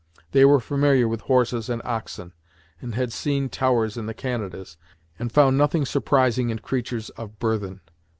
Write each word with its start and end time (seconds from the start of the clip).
They 0.31 0.45
were 0.45 0.59
familiar 0.59 1.07
with 1.07 1.21
horses 1.21 1.69
and 1.69 1.79
oxen, 1.85 2.33
and 2.81 2.95
had 2.95 3.13
seen 3.13 3.49
towers 3.49 3.97
in 3.97 4.07
the 4.07 4.15
Canadas, 4.15 4.75
and 5.19 5.31
found 5.31 5.59
nothing 5.59 5.85
surprising 5.85 6.49
in 6.49 6.57
creatures 6.57 7.11
of 7.11 7.37
burthen. 7.37 7.81